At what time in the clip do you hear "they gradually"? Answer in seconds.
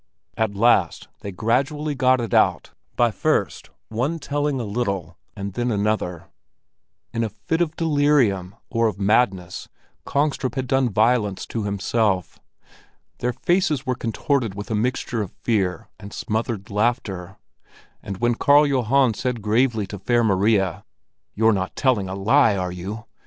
1.19-1.93